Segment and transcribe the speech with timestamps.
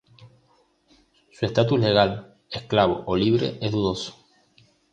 [1.29, 4.15] Su estatus legal —esclavo o libre— es dudoso.